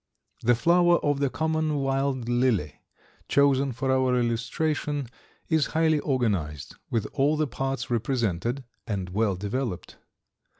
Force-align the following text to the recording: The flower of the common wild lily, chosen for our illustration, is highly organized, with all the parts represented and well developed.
The 0.41 0.55
flower 0.55 0.97
of 1.05 1.19
the 1.19 1.29
common 1.29 1.75
wild 1.75 2.27
lily, 2.27 2.77
chosen 3.29 3.71
for 3.71 3.91
our 3.91 4.19
illustration, 4.19 5.07
is 5.47 5.67
highly 5.77 5.99
organized, 5.99 6.75
with 6.89 7.05
all 7.13 7.37
the 7.37 7.45
parts 7.45 7.91
represented 7.91 8.63
and 8.87 9.09
well 9.11 9.35
developed. 9.35 9.97